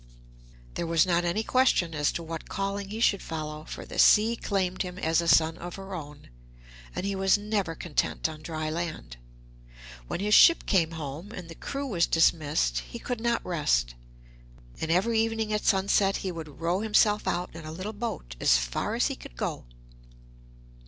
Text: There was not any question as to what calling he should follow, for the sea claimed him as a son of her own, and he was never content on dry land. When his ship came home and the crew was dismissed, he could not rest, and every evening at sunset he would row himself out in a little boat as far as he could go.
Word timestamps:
There 0.73 0.87
was 0.87 1.05
not 1.05 1.23
any 1.25 1.43
question 1.43 1.93
as 1.93 2.11
to 2.13 2.23
what 2.23 2.49
calling 2.49 2.89
he 2.89 2.99
should 2.99 3.21
follow, 3.21 3.65
for 3.65 3.85
the 3.85 3.99
sea 3.99 4.35
claimed 4.35 4.81
him 4.81 4.97
as 4.97 5.21
a 5.21 5.27
son 5.27 5.59
of 5.59 5.75
her 5.75 5.93
own, 5.93 6.29
and 6.95 7.05
he 7.05 7.15
was 7.15 7.37
never 7.37 7.75
content 7.75 8.27
on 8.27 8.41
dry 8.41 8.67
land. 8.71 9.17
When 10.07 10.19
his 10.19 10.33
ship 10.33 10.65
came 10.65 10.93
home 10.93 11.31
and 11.31 11.49
the 11.49 11.53
crew 11.53 11.85
was 11.85 12.07
dismissed, 12.07 12.79
he 12.79 12.97
could 12.97 13.21
not 13.21 13.45
rest, 13.45 13.93
and 14.79 14.89
every 14.89 15.19
evening 15.19 15.53
at 15.53 15.65
sunset 15.65 16.17
he 16.25 16.31
would 16.31 16.59
row 16.59 16.79
himself 16.79 17.27
out 17.27 17.55
in 17.55 17.63
a 17.63 17.71
little 17.71 17.93
boat 17.93 18.35
as 18.41 18.57
far 18.57 18.95
as 18.95 19.05
he 19.05 19.15
could 19.15 19.37
go. 19.37 19.65